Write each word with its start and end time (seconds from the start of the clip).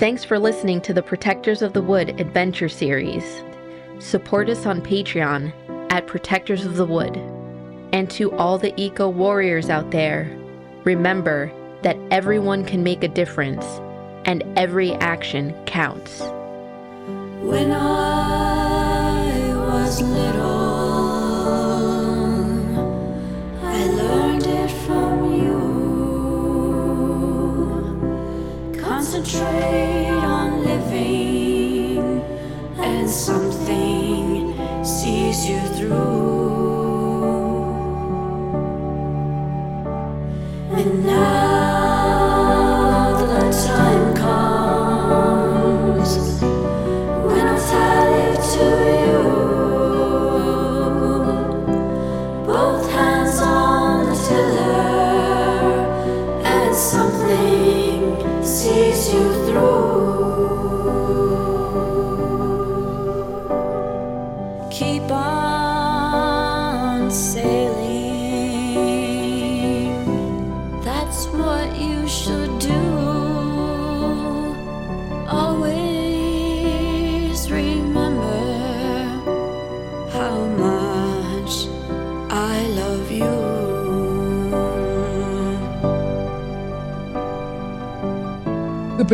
Thanks 0.00 0.24
for 0.24 0.38
listening 0.38 0.80
to 0.80 0.94
the 0.94 1.02
Protectors 1.02 1.60
of 1.60 1.74
the 1.74 1.82
Wood 1.82 2.18
Adventure 2.18 2.70
Series. 2.70 3.42
Support 3.98 4.48
us 4.48 4.64
on 4.64 4.80
Patreon 4.80 5.52
at 5.92 6.06
Protectors 6.06 6.64
of 6.64 6.76
the 6.76 6.86
Wood. 6.86 7.18
And 7.92 8.10
to 8.12 8.32
all 8.38 8.56
the 8.56 8.72
eco 8.80 9.10
warriors 9.10 9.68
out 9.68 9.90
there, 9.90 10.34
remember 10.84 11.52
that 11.82 11.98
everyone 12.10 12.64
can 12.64 12.82
make 12.82 13.04
a 13.04 13.08
difference 13.08 13.66
and 14.24 14.42
every 14.56 14.94
action 14.94 15.54
counts. 15.66 16.20
When 17.42 17.70
I 17.70 19.54
was 19.54 20.00
little, 20.00 20.40
I 23.62 23.84
learned 23.84 24.46
it 24.46 24.70
from 24.70 25.30
you. 25.42 25.60
Concentrate 28.80 29.59
and 33.00 33.08
something 33.08 34.84
sees 34.84 35.48
you 35.48 35.58
through. 35.74 36.49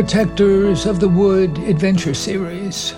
Protectors 0.07 0.85
of 0.85 1.01
the 1.01 1.09
Wood 1.09 1.57
Adventure 1.57 2.13
Series. 2.13 2.93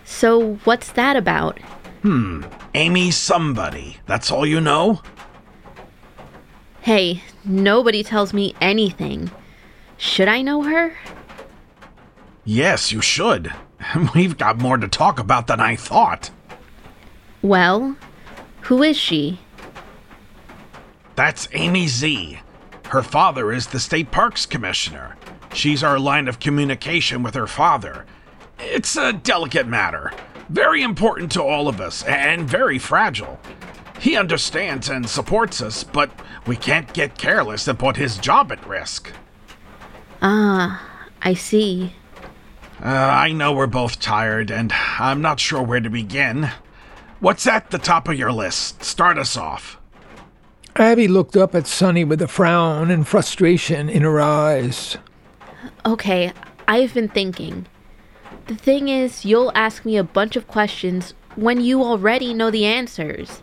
So, 0.05 0.55
what's 0.63 0.93
that 0.93 1.17
about? 1.17 1.59
Hmm, 2.03 2.43
Amy 2.73 3.11
somebody. 3.11 3.97
That's 4.05 4.31
all 4.31 4.45
you 4.45 4.61
know? 4.61 5.01
Hey, 6.79 7.21
nobody 7.43 8.01
tells 8.01 8.31
me 8.31 8.55
anything. 8.61 9.29
Should 9.97 10.29
I 10.29 10.41
know 10.41 10.63
her? 10.63 10.95
Yes, 12.45 12.93
you 12.93 13.01
should. 13.01 13.53
We've 14.15 14.37
got 14.37 14.57
more 14.57 14.77
to 14.77 14.87
talk 14.87 15.19
about 15.19 15.47
than 15.47 15.59
I 15.59 15.75
thought. 15.75 16.31
Well, 17.47 17.95
who 18.63 18.83
is 18.83 18.97
she? 18.97 19.39
That's 21.15 21.47
Amy 21.53 21.87
Z. 21.87 22.39
Her 22.87 23.01
father 23.01 23.53
is 23.53 23.67
the 23.67 23.79
state 23.79 24.11
parks 24.11 24.45
commissioner. 24.45 25.15
She's 25.53 25.81
our 25.81 25.97
line 25.97 26.27
of 26.27 26.41
communication 26.41 27.23
with 27.23 27.35
her 27.35 27.47
father. 27.47 28.05
It's 28.59 28.97
a 28.97 29.13
delicate 29.13 29.65
matter, 29.65 30.11
very 30.49 30.81
important 30.81 31.31
to 31.31 31.41
all 31.41 31.69
of 31.69 31.79
us, 31.79 32.03
and 32.03 32.49
very 32.49 32.77
fragile. 32.79 33.39
He 34.01 34.17
understands 34.17 34.89
and 34.89 35.07
supports 35.07 35.61
us, 35.61 35.85
but 35.85 36.11
we 36.45 36.57
can't 36.57 36.91
get 36.91 37.17
careless 37.17 37.65
and 37.69 37.79
put 37.79 37.95
his 37.95 38.17
job 38.17 38.51
at 38.51 38.67
risk. 38.67 39.09
Ah, 40.21 40.85
I 41.21 41.33
see. 41.33 41.93
Uh, 42.83 42.89
I 42.89 43.31
know 43.31 43.53
we're 43.53 43.67
both 43.67 44.01
tired, 44.01 44.51
and 44.51 44.73
I'm 44.99 45.21
not 45.21 45.39
sure 45.39 45.63
where 45.63 45.79
to 45.79 45.89
begin. 45.89 46.49
What's 47.19 47.47
at 47.47 47.71
the 47.71 47.79
top 47.79 48.07
of 48.07 48.17
your 48.17 48.31
list? 48.31 48.83
Start 48.83 49.17
us 49.17 49.35
off. 49.35 49.79
Abby 50.75 51.07
looked 51.07 51.35
up 51.35 51.55
at 51.55 51.65
Sonny 51.65 52.03
with 52.03 52.21
a 52.21 52.27
frown 52.27 52.91
and 52.91 53.07
frustration 53.07 53.89
in 53.89 54.03
her 54.03 54.21
eyes. 54.21 54.97
Okay, 55.83 56.31
I've 56.67 56.93
been 56.93 57.09
thinking. 57.09 57.65
The 58.45 58.55
thing 58.55 58.87
is, 58.87 59.25
you'll 59.25 59.51
ask 59.55 59.83
me 59.83 59.97
a 59.97 60.03
bunch 60.03 60.35
of 60.35 60.47
questions 60.47 61.15
when 61.35 61.59
you 61.59 61.81
already 61.81 62.35
know 62.35 62.51
the 62.51 62.65
answers. 62.65 63.41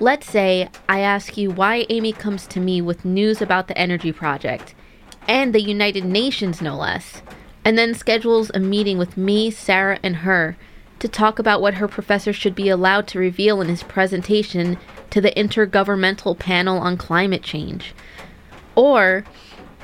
Let's 0.00 0.28
say 0.28 0.68
I 0.88 0.98
ask 0.98 1.36
you 1.36 1.52
why 1.52 1.86
Amy 1.88 2.12
comes 2.12 2.48
to 2.48 2.58
me 2.58 2.82
with 2.82 3.04
news 3.04 3.40
about 3.40 3.68
the 3.68 3.78
energy 3.78 4.10
project, 4.10 4.74
and 5.28 5.54
the 5.54 5.62
United 5.62 6.04
Nations 6.04 6.60
no 6.60 6.76
less, 6.76 7.22
and 7.64 7.78
then 7.78 7.94
schedules 7.94 8.50
a 8.52 8.58
meeting 8.58 8.98
with 8.98 9.16
me, 9.16 9.52
Sarah, 9.52 10.00
and 10.02 10.16
her 10.16 10.56
to 11.02 11.08
talk 11.08 11.40
about 11.40 11.60
what 11.60 11.74
her 11.74 11.88
professor 11.88 12.32
should 12.32 12.54
be 12.54 12.68
allowed 12.68 13.08
to 13.08 13.18
reveal 13.18 13.60
in 13.60 13.66
his 13.66 13.82
presentation 13.82 14.78
to 15.10 15.20
the 15.20 15.32
Intergovernmental 15.32 16.38
Panel 16.38 16.78
on 16.78 16.96
Climate 16.96 17.42
Change. 17.42 17.92
Or 18.76 19.24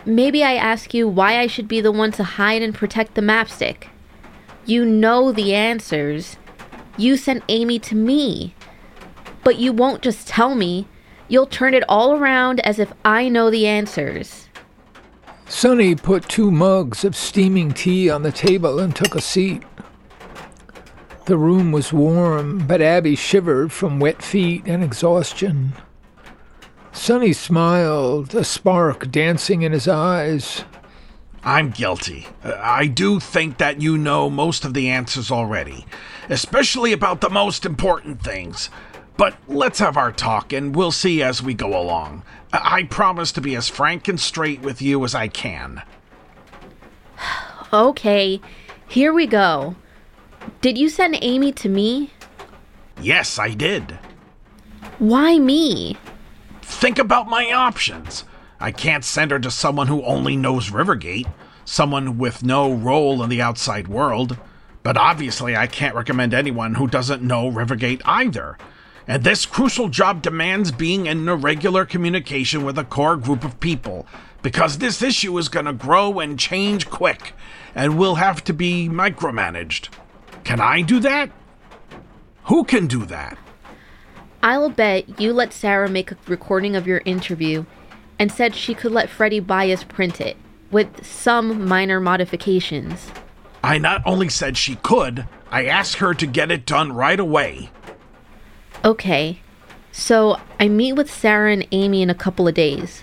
maybe 0.07 0.45
I 0.45 0.55
ask 0.55 0.95
you 0.95 1.09
why 1.09 1.41
I 1.41 1.49
should 1.49 1.67
be 1.67 1.81
the 1.81 1.91
one 1.91 2.13
to 2.13 2.23
hide 2.23 2.63
and 2.63 2.73
protect 2.73 3.17
the 3.17 3.23
mapstick. 3.23 3.89
You 4.65 4.85
know 4.85 5.33
the 5.33 5.55
answers. 5.55 6.37
You 6.97 7.17
sent 7.17 7.43
Amy 7.49 7.81
to 7.81 7.97
me. 7.97 8.55
But 9.43 9.57
you 9.57 9.73
won't 9.73 10.03
just 10.03 10.29
tell 10.29 10.55
me. 10.55 10.87
You'll 11.27 11.47
turn 11.47 11.75
it 11.75 11.83
all 11.89 12.15
around 12.15 12.61
as 12.61 12.79
if 12.79 12.93
I 13.05 13.29
know 13.29 13.51
the 13.51 13.67
answers. 13.67 14.49
Sonny 15.49 15.97
put 15.97 16.29
two 16.29 16.53
mugs 16.53 17.05
of 17.05 17.17
steaming 17.17 17.73
tea 17.73 18.09
on 18.09 18.23
the 18.23 18.31
table 18.31 18.79
and 18.79 18.95
took 18.95 19.17
a 19.17 19.21
seat. 19.21 19.65
The 21.29 21.37
room 21.37 21.73
was 21.73 21.93
warm, 21.93 22.67
but 22.67 22.81
Abby 22.81 23.15
shivered 23.15 23.71
from 23.71 24.01
wet 24.01 24.23
feet 24.23 24.63
and 24.65 24.83
exhaustion. 24.83 25.75
Sonny 26.91 27.35
smiled, 27.35 28.35
a 28.35 28.43
spark 28.43 29.11
dancing 29.11 29.61
in 29.61 29.73
his 29.73 29.87
eyes. 29.87 30.65
I'm 31.45 31.69
guilty. 31.69 32.29
I 32.43 32.87
do 32.87 33.21
think 33.21 33.59
that 33.59 33.83
you 33.83 33.99
know 33.99 34.31
most 34.31 34.65
of 34.65 34.73
the 34.73 34.89
answers 34.89 35.31
already, 35.31 35.85
especially 36.31 36.95
about 36.95 37.21
the 37.21 37.29
most 37.29 37.67
important 37.67 38.23
things. 38.23 38.71
But 39.19 39.37
let's 39.47 39.81
have 39.81 39.99
our 39.99 40.13
talk 40.13 40.55
and 40.55 40.75
we'll 40.75 40.93
see 40.93 41.23
as 41.23 41.43
we 41.43 41.53
go 41.53 41.79
along. 41.79 42.23
I 42.55 42.79
I 42.79 42.83
promise 42.85 43.33
to 43.33 43.43
be 43.43 43.55
as 43.55 43.69
frank 43.69 44.09
and 44.09 44.19
straight 44.19 44.63
with 44.63 44.81
you 44.81 45.05
as 45.05 45.15
I 45.15 45.29
can. 45.29 45.83
Okay, 47.71 48.41
here 48.89 49.13
we 49.13 49.27
go. 49.27 49.77
Did 50.61 50.77
you 50.77 50.89
send 50.89 51.17
Amy 51.23 51.53
to 51.53 51.69
me? 51.69 52.11
Yes, 53.01 53.39
I 53.39 53.51
did. 53.51 53.97
Why 54.99 55.39
me? 55.39 55.97
Think 56.63 56.99
about 56.99 57.29
my 57.29 57.53
options. 57.53 58.25
I 58.59 58.73
can't 58.73 59.05
send 59.05 59.31
her 59.31 59.39
to 59.39 59.53
someone 59.53 59.87
who 59.87 60.03
only 60.03 60.37
knows 60.37 60.71
Rivergate, 60.71 61.31
someone 61.65 62.19
with 62.19 62.43
no 62.43 62.73
role 62.73 63.23
in 63.23 63.31
the 63.31 63.41
outside 63.41 63.87
world. 63.87 64.37
But 64.83 64.97
obviously, 64.97 65.57
I 65.57 65.69
can't 65.69 65.95
recommend 65.95 66.35
anyone 66.35 66.75
who 66.75 66.89
doesn't 66.89 67.23
know 67.23 67.49
Rivergate 67.49 68.03
either. 68.05 68.59
And 69.07 69.23
this 69.23 69.47
crucial 69.47 69.89
job 69.89 70.23
demands 70.23 70.73
being 70.73 71.07
in 71.07 71.29
a 71.29 71.37
regular 71.37 71.85
communication 71.85 72.65
with 72.65 72.77
a 72.79 72.85
core 72.85 73.17
group 73.17 73.45
of 73.45 73.61
people, 73.61 74.09
because 74.43 74.79
this 74.79 75.03
issue 75.03 75.39
is 75.39 75.49
going 75.49 75.67
to 75.67 75.73
grow 75.73 76.19
and 76.19 76.37
change 76.37 76.91
quick, 76.91 77.33
and 77.77 77.97
will 77.97 78.17
have 78.17 78.43
to 78.45 78.53
be 78.53 78.89
micromanaged. 78.89 79.89
Can 80.49 80.63
I 80.63 80.81
do 80.81 80.99
that? 81.01 81.31
Who 82.45 82.65
can 82.65 82.87
do 82.87 83.05
that? 83.05 83.37
I'll 84.43 84.71
bet 84.71 85.21
you 85.21 85.35
let 85.35 85.53
Sarah 85.53 85.91
make 85.91 86.11
a 86.11 86.17
recording 86.27 86.75
of 86.75 86.87
your 86.87 87.03
interview 87.05 87.67
and 88.19 88.33
said 88.33 88.55
she 88.55 88.73
could 88.73 88.91
let 88.91 89.11
Freddie 89.11 89.41
Bias 89.41 89.85
print 89.85 90.23
it, 90.23 90.39
with 90.71 91.05
some 91.05 91.69
minor 91.69 92.01
modifications. 92.01 93.13
I 93.63 93.77
not 93.77 94.01
only 94.07 94.31
said 94.31 94.57
she 94.57 94.77
could, 94.77 95.29
I 95.51 95.67
asked 95.67 95.97
her 95.97 96.15
to 96.15 96.27
get 96.27 96.51
it 96.51 96.65
done 96.65 96.93
right 96.95 97.21
away. 97.21 97.69
Okay, 98.83 99.41
so 99.93 100.41
I 100.59 100.69
meet 100.69 100.95
with 100.95 101.13
Sarah 101.13 101.53
and 101.53 101.69
Amy 101.73 102.01
in 102.01 102.09
a 102.09 102.15
couple 102.15 102.49
of 102.49 102.55
days. 102.55 103.03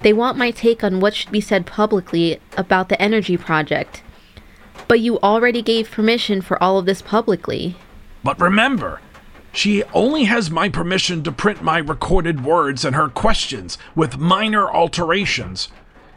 They 0.00 0.14
want 0.14 0.38
my 0.38 0.52
take 0.52 0.82
on 0.82 1.00
what 1.00 1.14
should 1.14 1.32
be 1.32 1.42
said 1.42 1.66
publicly 1.66 2.40
about 2.56 2.88
the 2.88 2.98
energy 3.02 3.36
project. 3.36 4.02
But 4.88 5.00
you 5.00 5.18
already 5.20 5.62
gave 5.62 5.90
permission 5.90 6.40
for 6.40 6.60
all 6.62 6.78
of 6.78 6.86
this 6.86 7.02
publicly. 7.02 7.76
But 8.24 8.40
remember, 8.40 9.00
she 9.52 9.82
only 9.94 10.24
has 10.24 10.50
my 10.50 10.68
permission 10.68 11.22
to 11.24 11.32
print 11.32 11.62
my 11.62 11.78
recorded 11.78 12.44
words 12.44 12.84
and 12.84 12.96
her 12.96 13.08
questions 13.08 13.76
with 13.94 14.18
minor 14.18 14.70
alterations. 14.70 15.68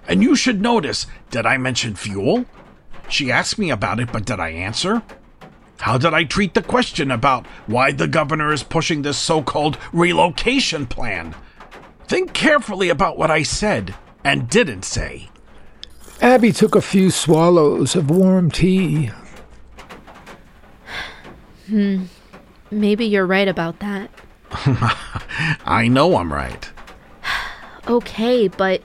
And 0.07 0.23
you 0.23 0.35
should 0.35 0.61
notice 0.61 1.05
did 1.29 1.45
I 1.45 1.57
mention 1.57 1.95
fuel? 1.95 2.45
She 3.09 3.31
asked 3.31 3.57
me 3.57 3.69
about 3.69 3.99
it, 3.99 4.11
but 4.11 4.25
did 4.25 4.39
I 4.39 4.49
answer? 4.49 5.03
How 5.79 5.97
did 5.97 6.13
I 6.13 6.23
treat 6.23 6.53
the 6.53 6.61
question 6.61 7.09
about 7.09 7.47
why 7.65 7.91
the 7.91 8.07
governor 8.07 8.53
is 8.53 8.61
pushing 8.61 9.01
this 9.01 9.17
so 9.17 9.41
called 9.41 9.77
relocation 9.91 10.85
plan? 10.85 11.35
Think 12.07 12.33
carefully 12.33 12.89
about 12.89 13.17
what 13.17 13.31
I 13.31 13.41
said 13.41 13.95
and 14.23 14.47
didn't 14.47 14.85
say. 14.85 15.30
Abby 16.21 16.51
took 16.51 16.75
a 16.75 16.81
few 16.81 17.09
swallows 17.09 17.95
of 17.95 18.11
warm 18.11 18.51
tea. 18.51 19.09
Hmm. 21.65 22.03
Maybe 22.69 23.05
you're 23.05 23.25
right 23.25 23.47
about 23.47 23.79
that. 23.79 24.11
I 25.65 25.87
know 25.87 26.15
I'm 26.17 26.31
right. 26.31 26.69
Okay, 27.87 28.47
but 28.47 28.83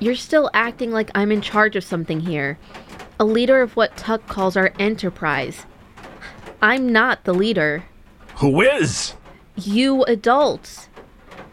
you're 0.00 0.14
still 0.14 0.50
acting 0.54 0.90
like 0.90 1.10
I'm 1.14 1.30
in 1.30 1.42
charge 1.42 1.76
of 1.76 1.84
something 1.84 2.18
here. 2.20 2.58
A 3.20 3.26
leader 3.26 3.60
of 3.60 3.76
what 3.76 3.94
Tuck 3.98 4.26
calls 4.26 4.56
our 4.56 4.72
enterprise. 4.78 5.66
I'm 6.62 6.90
not 6.90 7.24
the 7.24 7.34
leader. 7.34 7.84
Who 8.36 8.62
is? 8.62 9.14
You 9.54 10.02
adults. 10.04 10.88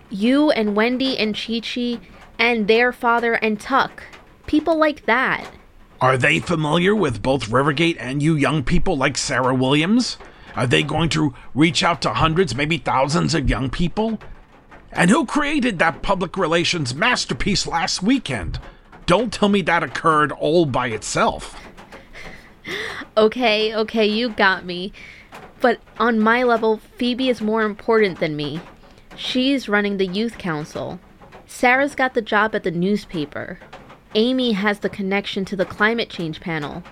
You 0.09 0.51
and 0.51 0.73
Wendy 0.73 1.17
and 1.17 1.35
Chi 1.35 1.59
Chi 1.59 1.99
and 2.39 2.69
their 2.69 2.93
father 2.93 3.33
and 3.33 3.59
Tuck. 3.59 4.03
People 4.49 4.79
like 4.79 5.05
that. 5.05 5.47
Are 6.01 6.17
they 6.17 6.39
familiar 6.39 6.95
with 6.95 7.21
both 7.21 7.51
Rivergate 7.51 7.97
and 7.99 8.23
you 8.23 8.33
young 8.35 8.63
people 8.63 8.97
like 8.97 9.15
Sarah 9.15 9.53
Williams? 9.53 10.17
Are 10.55 10.65
they 10.65 10.81
going 10.81 11.09
to 11.09 11.35
reach 11.53 11.83
out 11.83 12.01
to 12.01 12.15
hundreds, 12.15 12.55
maybe 12.55 12.79
thousands 12.79 13.35
of 13.35 13.47
young 13.47 13.69
people? 13.69 14.19
And 14.91 15.11
who 15.11 15.27
created 15.27 15.77
that 15.77 16.01
public 16.01 16.35
relations 16.35 16.95
masterpiece 16.95 17.67
last 17.67 18.01
weekend? 18.01 18.59
Don't 19.05 19.31
tell 19.31 19.49
me 19.49 19.61
that 19.61 19.83
occurred 19.83 20.31
all 20.31 20.65
by 20.65 20.87
itself. 20.87 21.55
Okay, 23.15 23.75
okay, 23.75 24.07
you 24.07 24.29
got 24.29 24.65
me. 24.65 24.91
But 25.61 25.79
on 25.99 26.19
my 26.19 26.41
level, 26.41 26.77
Phoebe 26.97 27.29
is 27.29 27.39
more 27.39 27.61
important 27.61 28.19
than 28.19 28.35
me. 28.35 28.61
She's 29.15 29.69
running 29.69 29.97
the 29.97 30.07
youth 30.07 30.39
council. 30.39 30.99
Sarah's 31.45 31.93
got 31.93 32.15
the 32.15 32.21
job 32.23 32.55
at 32.55 32.63
the 32.63 32.71
newspaper. 32.71 33.59
Amy 34.15 34.53
has 34.53 34.79
the 34.79 34.89
connection 34.89 35.45
to 35.45 35.55
the 35.55 35.65
climate 35.65 36.09
change 36.09 36.39
panel. 36.39 36.83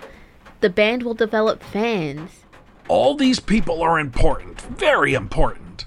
The 0.61 0.69
band 0.69 1.03
will 1.03 1.13
develop 1.13 1.63
fans. 1.63 2.43
All 2.87 3.15
these 3.15 3.39
people 3.39 3.81
are 3.81 3.99
important, 3.99 4.61
very 4.61 5.13
important. 5.13 5.85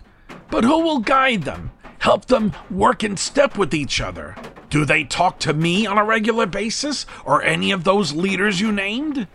But 0.51 0.65
who 0.65 0.81
will 0.81 0.99
guide 0.99 1.45
them? 1.45 1.71
Help 2.01 2.27
them 2.27 2.53
work 2.71 3.05
in 3.05 3.17
step 3.17 3.57
with 3.57 3.75
each 3.75 4.01
other? 4.01 4.37
Do 4.71 4.85
they 4.85 5.05
talk 5.05 5.39
to 5.41 5.53
me 5.53 5.87
on 5.87 5.99
a 5.99 6.05
regular 6.05 6.47
basis, 6.47 7.07
or 7.25 7.43
any 7.43 7.71
of 7.71 7.85
those 7.85 8.13
leaders 8.13 8.61
you 8.61 8.73
named? 8.73 9.29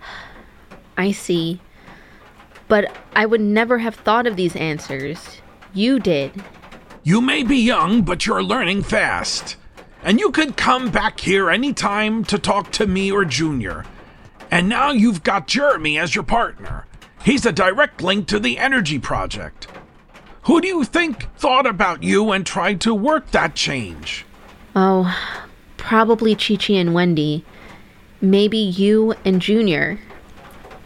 I 0.96 1.12
see. 1.12 1.60
But 2.68 2.92
I 3.14 3.26
would 3.26 3.40
never 3.40 3.78
have 3.78 3.96
thought 3.96 4.26
of 4.26 4.36
these 4.36 4.56
answers. 4.56 5.40
You 5.74 5.98
did. 6.00 6.32
You 7.02 7.20
may 7.20 7.42
be 7.42 7.56
young, 7.56 8.02
but 8.02 8.26
you're 8.26 8.42
learning 8.42 8.82
fast. 8.82 9.56
And 10.02 10.18
you 10.18 10.30
could 10.30 10.56
come 10.56 10.90
back 10.90 11.20
here 11.20 11.50
anytime 11.50 12.24
to 12.24 12.38
talk 12.38 12.72
to 12.72 12.86
me 12.86 13.12
or 13.12 13.24
Junior. 13.24 13.84
And 14.50 14.68
now 14.68 14.90
you've 14.90 15.22
got 15.22 15.46
Jeremy 15.46 15.98
as 15.98 16.14
your 16.14 16.24
partner. 16.24 16.86
He's 17.22 17.44
a 17.44 17.52
direct 17.52 18.02
link 18.02 18.26
to 18.28 18.38
the 18.38 18.58
energy 18.58 18.98
project. 18.98 19.68
Who 20.44 20.60
do 20.60 20.68
you 20.68 20.84
think 20.84 21.32
thought 21.36 21.66
about 21.66 22.02
you 22.02 22.32
and 22.32 22.46
tried 22.46 22.80
to 22.82 22.94
work 22.94 23.30
that 23.30 23.54
change? 23.54 24.24
Oh, 24.74 25.14
probably 25.76 26.34
Chi 26.34 26.56
Chi 26.56 26.74
and 26.74 26.94
Wendy. 26.94 27.44
Maybe 28.22 28.58
you 28.58 29.14
and 29.24 29.40
Junior. 29.40 30.00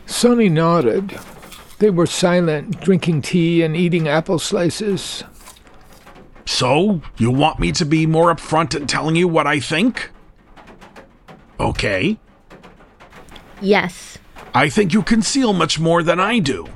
Sonny 0.06 0.48
nodded. 0.48 1.18
They 1.78 1.90
were 1.90 2.06
silent, 2.06 2.80
drinking 2.80 3.22
tea 3.22 3.62
and 3.62 3.76
eating 3.76 4.08
apple 4.08 4.38
slices. 4.38 5.24
So, 6.46 7.00
you 7.16 7.30
want 7.30 7.58
me 7.58 7.72
to 7.72 7.84
be 7.84 8.06
more 8.06 8.34
upfront 8.34 8.74
in 8.74 8.86
telling 8.86 9.16
you 9.16 9.26
what 9.28 9.46
I 9.46 9.60
think? 9.60 10.10
Okay. 11.58 12.18
Yes. 13.60 14.18
I 14.54 14.68
think 14.68 14.92
you 14.92 15.02
conceal 15.02 15.52
much 15.52 15.78
more 15.80 16.02
than 16.02 16.20
I 16.20 16.38
do. 16.38 16.68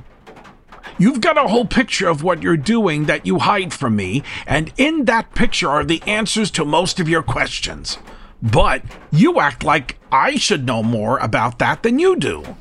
You've 0.97 1.21
got 1.21 1.37
a 1.37 1.47
whole 1.47 1.65
picture 1.65 2.09
of 2.09 2.23
what 2.23 2.43
you're 2.43 2.57
doing 2.57 3.05
that 3.05 3.25
you 3.25 3.39
hide 3.39 3.73
from 3.73 3.95
me, 3.95 4.21
and 4.45 4.73
in 4.75 5.05
that 5.05 5.33
picture 5.33 5.69
are 5.69 5.85
the 5.85 6.03
answers 6.05 6.51
to 6.51 6.65
most 6.65 6.99
of 6.99 7.07
your 7.07 7.23
questions. 7.23 7.97
But 8.41 8.83
you 9.11 9.39
act 9.39 9.63
like 9.63 9.97
I 10.11 10.35
should 10.35 10.65
know 10.65 10.83
more 10.83 11.17
about 11.19 11.59
that 11.59 11.83
than 11.83 11.99
you 11.99 12.17
do. 12.17 12.57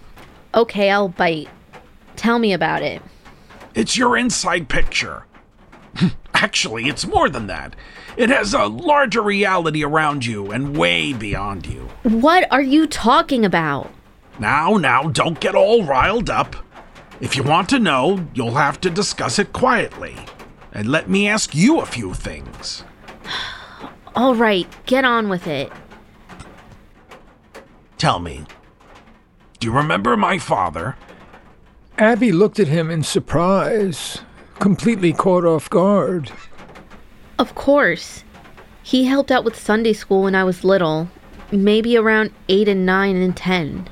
Okay, 0.54 0.90
I'll 0.90 1.08
bite. 1.08 1.48
Tell 2.14 2.38
me 2.38 2.52
about 2.52 2.82
it. 2.82 3.02
It's 3.74 3.96
your 3.96 4.16
inside 4.16 4.68
picture. 4.68 5.24
Actually, 6.40 6.88
it's 6.88 7.04
more 7.04 7.28
than 7.28 7.48
that. 7.48 7.74
It 8.16 8.30
has 8.30 8.54
a 8.54 8.66
larger 8.66 9.20
reality 9.20 9.82
around 9.84 10.24
you 10.24 10.52
and 10.52 10.76
way 10.76 11.12
beyond 11.12 11.66
you. 11.66 11.88
What 12.04 12.46
are 12.52 12.62
you 12.62 12.86
talking 12.86 13.44
about? 13.44 13.90
Now, 14.38 14.76
now, 14.76 15.08
don't 15.08 15.40
get 15.40 15.56
all 15.56 15.82
riled 15.82 16.30
up. 16.30 16.54
If 17.20 17.34
you 17.34 17.42
want 17.42 17.68
to 17.70 17.80
know, 17.80 18.24
you'll 18.34 18.54
have 18.54 18.80
to 18.82 18.90
discuss 18.90 19.40
it 19.40 19.52
quietly. 19.52 20.14
And 20.72 20.88
let 20.88 21.10
me 21.10 21.26
ask 21.26 21.56
you 21.56 21.80
a 21.80 21.86
few 21.86 22.14
things. 22.14 22.84
All 24.14 24.36
right, 24.36 24.68
get 24.86 25.04
on 25.04 25.28
with 25.28 25.48
it. 25.48 25.72
Tell 27.96 28.20
me, 28.20 28.44
do 29.58 29.66
you 29.66 29.72
remember 29.72 30.16
my 30.16 30.38
father? 30.38 30.96
Abby 31.96 32.30
looked 32.30 32.60
at 32.60 32.68
him 32.68 32.90
in 32.92 33.02
surprise, 33.02 34.20
completely 34.58 35.12
caught 35.12 35.44
off 35.44 35.70
guard. 35.70 36.30
Of 37.38 37.54
course. 37.54 38.24
He 38.82 39.04
helped 39.04 39.30
out 39.30 39.44
with 39.44 39.58
Sunday 39.58 39.92
school 39.92 40.22
when 40.22 40.34
I 40.34 40.44
was 40.44 40.64
little, 40.64 41.08
maybe 41.52 41.96
around 41.96 42.32
8 42.48 42.68
and 42.68 42.86
9 42.86 43.16
and 43.16 43.36
10. 43.36 43.88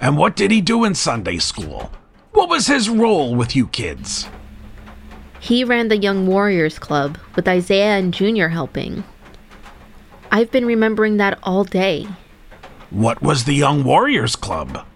And 0.00 0.16
what 0.16 0.36
did 0.36 0.50
he 0.50 0.60
do 0.60 0.84
in 0.84 0.94
Sunday 0.94 1.38
school? 1.38 1.90
What 2.32 2.48
was 2.48 2.66
his 2.66 2.88
role 2.88 3.34
with 3.34 3.54
you 3.54 3.66
kids? 3.68 4.28
He 5.40 5.64
ran 5.64 5.88
the 5.88 5.96
Young 5.96 6.26
Warriors 6.26 6.78
Club 6.78 7.18
with 7.34 7.48
Isaiah 7.48 7.98
and 7.98 8.14
Junior 8.14 8.48
helping. 8.48 9.04
I've 10.30 10.50
been 10.50 10.64
remembering 10.64 11.16
that 11.18 11.38
all 11.42 11.64
day. 11.64 12.06
What 12.90 13.22
was 13.22 13.44
the 13.44 13.54
Young 13.54 13.84
Warriors 13.84 14.36
Club? 14.36 14.86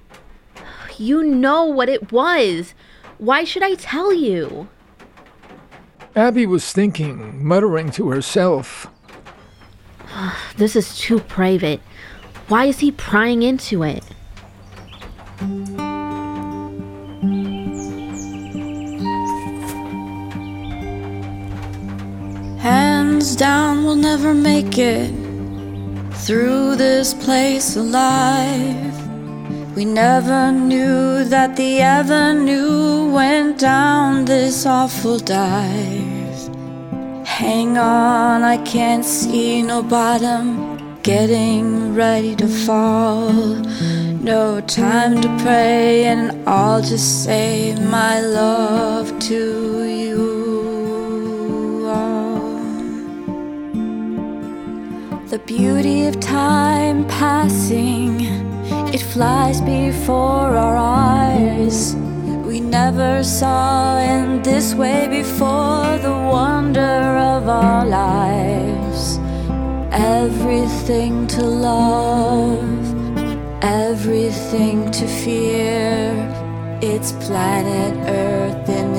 You 0.98 1.24
know 1.24 1.64
what 1.64 1.88
it 1.88 2.10
was. 2.12 2.74
Why 3.18 3.44
should 3.44 3.62
I 3.62 3.74
tell 3.74 4.12
you? 4.12 4.68
Abby 6.14 6.46
was 6.46 6.72
thinking, 6.72 7.44
muttering 7.44 7.90
to 7.92 8.10
herself. 8.10 8.86
this 10.56 10.76
is 10.76 10.98
too 10.98 11.20
private. 11.20 11.80
Why 12.48 12.66
is 12.66 12.78
he 12.80 12.92
prying 12.92 13.42
into 13.42 13.82
it? 13.82 14.04
Hands 22.60 23.36
down, 23.36 23.84
we'll 23.84 23.96
never 23.96 24.34
make 24.34 24.78
it 24.78 25.12
through 26.12 26.76
this 26.76 27.14
place 27.14 27.76
alive. 27.76 28.95
We 29.76 29.84
never 29.84 30.50
knew 30.52 31.24
that 31.24 31.56
the 31.56 31.82
avenue 31.82 33.12
went 33.12 33.58
down 33.58 34.24
this 34.24 34.64
awful 34.64 35.18
dive. 35.18 36.48
Hang 37.26 37.76
on, 37.76 38.42
I 38.42 38.56
can't 38.64 39.04
see 39.04 39.60
no 39.60 39.82
bottom, 39.82 40.98
getting 41.02 41.94
ready 41.94 42.34
to 42.36 42.48
fall. 42.48 43.30
No 44.32 44.62
time 44.62 45.20
to 45.20 45.28
pray, 45.44 46.04
and 46.04 46.48
I'll 46.48 46.80
just 46.80 47.24
say 47.24 47.74
my 47.78 48.22
love 48.22 49.18
to 49.28 49.84
you. 49.84 51.86
all. 51.86 52.40
The 55.26 55.38
beauty 55.44 56.06
of 56.06 56.18
time 56.18 57.04
passing, 57.08 58.15
it 58.96 59.02
flies 59.02 59.60
before 59.60 60.56
our 60.64 60.76
eyes. 60.76 61.94
We 62.48 62.60
never 62.60 63.22
saw 63.22 63.98
in 63.98 64.42
this 64.42 64.74
way 64.74 65.06
before 65.08 65.98
the 66.06 66.16
wonder 66.38 66.96
of 67.34 67.42
our 67.46 67.84
lives. 67.84 69.18
Everything 69.92 71.26
to 71.26 71.42
love 71.42 72.86
everything 73.62 74.90
to 74.92 75.06
fear. 75.06 76.14
It's 76.80 77.12
planet 77.26 77.94
Earth 78.08 78.68
in 78.68 78.95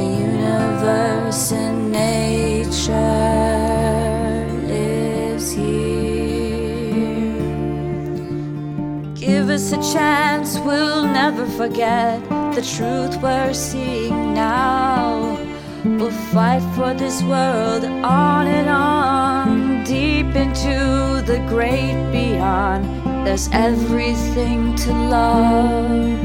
us 9.58 9.72
a 9.72 9.94
chance, 9.94 10.60
we'll 10.60 11.04
never 11.04 11.44
forget 11.62 12.22
the 12.54 12.62
truth 12.62 13.20
we're 13.24 13.56
seeing 13.56 14.36
now. 14.36 15.36
We'll 15.84 16.20
fight 16.32 16.62
for 16.76 16.94
this 16.94 17.24
world 17.24 17.84
on 17.84 18.46
and 18.46 18.70
on, 18.70 19.84
deep 19.84 20.36
into 20.36 20.78
the 21.26 21.40
great 21.50 21.98
beyond. 22.12 22.86
There's 23.26 23.50
everything 23.52 24.76
to 24.76 24.92
love, 25.18 26.20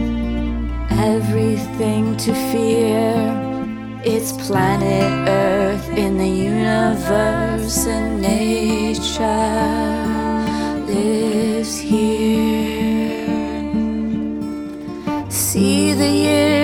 everything 0.90 2.18
to 2.18 2.34
fear. 2.50 3.14
It's 4.04 4.32
planet 4.46 5.10
Earth 5.26 5.88
in 5.96 6.18
the 6.18 6.28
universe, 6.28 7.86
and 7.86 8.20
nature 8.20 9.22
lives 10.86 11.78
here. 11.78 12.51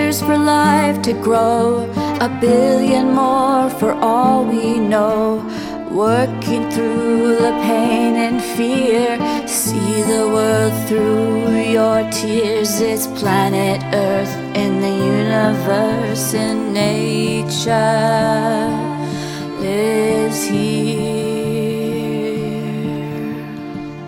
Years 0.08 0.22
for 0.22 0.38
life 0.38 1.02
to 1.02 1.12
grow, 1.12 1.84
a 2.26 2.28
billion 2.40 3.12
more 3.12 3.68
for 3.78 3.92
all 4.10 4.42
we 4.44 4.78
know 4.78 5.44
working 5.90 6.64
through 6.70 7.36
the 7.46 7.52
pain 7.68 8.16
and 8.26 8.40
fear. 8.56 9.06
See 9.46 9.96
the 10.12 10.24
world 10.34 10.74
through 10.88 11.60
your 11.76 12.00
tears. 12.10 12.80
It's 12.80 13.06
planet 13.20 13.82
Earth 13.92 14.34
in 14.62 14.80
the 14.84 14.94
universe 15.20 16.32
and 16.32 16.58
nature 16.72 17.98
lives 19.60 20.40
here. 20.46 21.18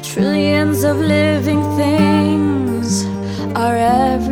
Trillions 0.03 0.83
of 0.83 0.97
living 0.97 1.63
things 1.77 3.05
are 3.55 3.77
everywhere. 3.77 4.30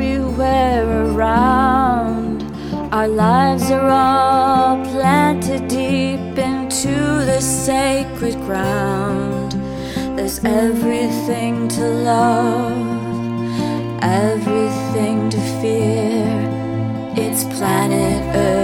Our 2.90 3.06
lives 3.06 3.70
are 3.70 3.90
all 3.90 4.82
planted 4.86 5.68
deep 5.68 6.38
into 6.38 6.94
the 7.26 7.38
sacred 7.38 8.34
ground. 8.46 9.52
There's 10.16 10.42
everything 10.42 11.68
to 11.68 11.82
love, 11.82 12.72
everything 14.02 15.28
to 15.28 15.40
fear. 15.60 16.24
It's 17.14 17.44
planet 17.44 18.34
Earth. 18.34 18.58